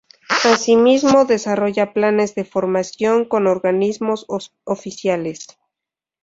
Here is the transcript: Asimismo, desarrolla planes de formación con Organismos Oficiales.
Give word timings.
Asimismo, 0.45 1.25
desarrolla 1.25 1.93
planes 1.93 2.33
de 2.33 2.43
formación 2.43 3.23
con 3.23 3.45
Organismos 3.45 4.25
Oficiales. 4.63 5.45